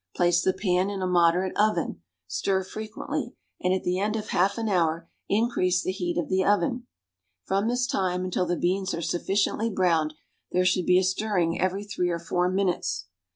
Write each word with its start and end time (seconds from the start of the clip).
Place 0.15 0.41
the 0.41 0.51
pan 0.51 0.89
in 0.89 1.03
a 1.03 1.05
moderate 1.05 1.55
oven. 1.55 2.01
Stir 2.25 2.63
frequently, 2.63 3.35
and 3.61 3.71
at 3.71 3.83
the 3.83 3.99
end 3.99 4.15
of 4.15 4.29
half 4.29 4.57
an 4.57 4.67
hour 4.67 5.07
increase 5.29 5.83
the 5.83 5.91
heat 5.91 6.17
of 6.17 6.27
the 6.27 6.43
oven. 6.43 6.87
From 7.43 7.67
this 7.67 7.85
time 7.85 8.25
until 8.25 8.47
the 8.47 8.57
beans 8.57 8.95
are 8.95 9.03
sufficiently 9.03 9.69
browned, 9.69 10.15
there 10.51 10.65
should 10.65 10.87
be 10.87 10.97
a 10.97 11.03
stirring 11.03 11.61
every 11.61 11.83
three 11.83 12.09
or 12.09 12.17
four 12.17 12.49
minutes. 12.49 13.09